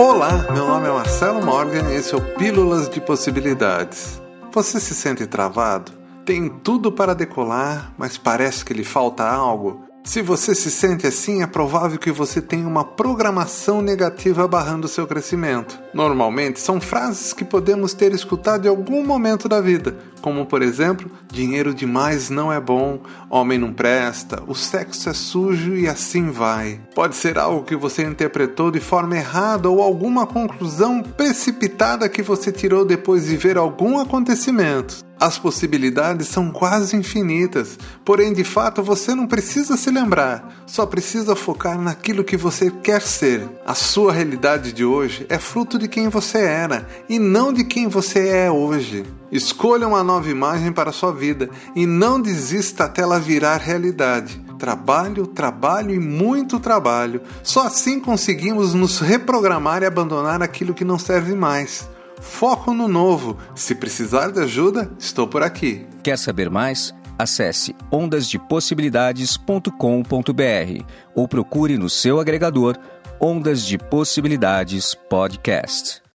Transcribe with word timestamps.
Olá, 0.00 0.46
meu 0.52 0.64
nome 0.64 0.86
é 0.86 0.92
Marcelo 0.92 1.44
Morgan 1.44 1.90
e 1.90 1.96
esse 1.96 2.14
é 2.14 2.16
o 2.16 2.20
Pílulas 2.36 2.88
de 2.88 3.00
Possibilidades. 3.00 4.22
Você 4.52 4.78
se 4.78 4.94
sente 4.94 5.26
travado? 5.26 5.90
Tem 6.24 6.48
tudo 6.48 6.92
para 6.92 7.16
decolar, 7.16 7.92
mas 7.98 8.16
parece 8.16 8.64
que 8.64 8.72
lhe 8.72 8.84
falta 8.84 9.28
algo? 9.28 9.87
Se 10.08 10.22
você 10.22 10.54
se 10.54 10.70
sente 10.70 11.06
assim, 11.06 11.42
é 11.42 11.46
provável 11.46 11.98
que 11.98 12.10
você 12.10 12.40
tenha 12.40 12.66
uma 12.66 12.82
programação 12.82 13.82
negativa 13.82 14.48
barrando 14.48 14.88
seu 14.88 15.06
crescimento. 15.06 15.78
Normalmente 15.92 16.60
são 16.60 16.80
frases 16.80 17.34
que 17.34 17.44
podemos 17.44 17.92
ter 17.92 18.14
escutado 18.14 18.64
em 18.64 18.70
algum 18.70 19.04
momento 19.04 19.50
da 19.50 19.60
vida, 19.60 19.98
como 20.22 20.46
por 20.46 20.62
exemplo, 20.62 21.10
dinheiro 21.30 21.74
demais 21.74 22.30
não 22.30 22.50
é 22.50 22.58
bom, 22.58 23.00
homem 23.28 23.58
não 23.58 23.70
presta, 23.70 24.42
o 24.46 24.54
sexo 24.54 25.10
é 25.10 25.12
sujo 25.12 25.74
e 25.74 25.86
assim 25.86 26.30
vai. 26.30 26.80
Pode 26.94 27.14
ser 27.14 27.36
algo 27.36 27.66
que 27.66 27.76
você 27.76 28.02
interpretou 28.02 28.70
de 28.70 28.80
forma 28.80 29.14
errada 29.14 29.68
ou 29.68 29.82
alguma 29.82 30.26
conclusão 30.26 31.02
precipitada 31.02 32.08
que 32.08 32.22
você 32.22 32.50
tirou 32.50 32.82
depois 32.82 33.26
de 33.26 33.36
ver 33.36 33.58
algum 33.58 33.98
acontecimento. 33.98 35.06
As 35.20 35.36
possibilidades 35.36 36.28
são 36.28 36.50
quase 36.50 36.94
infinitas, 36.94 37.76
porém 38.04 38.32
de 38.32 38.44
fato 38.44 38.82
você 38.82 39.14
não 39.14 39.26
precisa 39.26 39.76
se 39.76 39.90
lembrar, 39.90 40.62
só 40.64 40.86
precisa 40.86 41.34
focar 41.34 41.80
naquilo 41.80 42.22
que 42.22 42.36
você 42.36 42.70
quer 42.70 43.02
ser. 43.02 43.48
A 43.66 43.74
sua 43.74 44.12
realidade 44.12 44.72
de 44.72 44.84
hoje 44.84 45.26
é 45.28 45.38
fruto 45.38 45.76
de 45.76 45.88
quem 45.88 46.08
você 46.08 46.38
era 46.38 46.86
e 47.08 47.18
não 47.18 47.52
de 47.52 47.64
quem 47.64 47.88
você 47.88 48.28
é 48.28 48.50
hoje. 48.50 49.04
Escolha 49.32 49.88
uma 49.88 50.04
nova 50.04 50.30
imagem 50.30 50.72
para 50.72 50.90
a 50.90 50.92
sua 50.92 51.12
vida 51.12 51.50
e 51.74 51.84
não 51.84 52.20
desista 52.20 52.84
até 52.84 53.02
ela 53.02 53.18
virar 53.18 53.56
realidade. 53.56 54.40
Trabalho, 54.56 55.26
trabalho 55.26 55.92
e 55.92 55.98
muito 55.98 56.60
trabalho. 56.60 57.20
Só 57.42 57.66
assim 57.66 57.98
conseguimos 58.00 58.72
nos 58.72 59.00
reprogramar 59.00 59.82
e 59.82 59.86
abandonar 59.86 60.42
aquilo 60.42 60.74
que 60.74 60.84
não 60.84 60.98
serve 60.98 61.34
mais. 61.34 61.88
Foco 62.20 62.72
no 62.72 62.88
novo. 62.88 63.36
Se 63.54 63.74
precisar 63.74 64.30
de 64.30 64.40
ajuda, 64.40 64.90
estou 64.98 65.26
por 65.26 65.42
aqui. 65.42 65.86
Quer 66.02 66.18
saber 66.18 66.50
mais? 66.50 66.94
Acesse 67.18 67.74
ondasdepossibilidades.com.br 67.90 70.84
ou 71.14 71.26
procure 71.26 71.76
no 71.76 71.90
seu 71.90 72.20
agregador 72.20 72.78
Ondas 73.20 73.64
de 73.64 73.76
Possibilidades 73.76 74.94
Podcast. 74.94 76.00